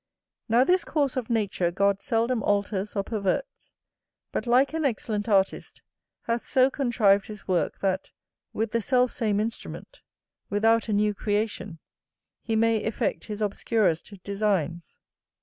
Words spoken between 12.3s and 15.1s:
he may effect his obscurest designs.